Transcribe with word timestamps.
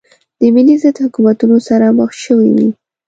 د 0.39 0.41
ملي 0.55 0.75
ضد 0.83 0.95
حکومتونو 1.03 1.57
سره 1.67 1.85
مخ 1.97 2.11
شوې 2.23 2.49
وې. 2.55 2.69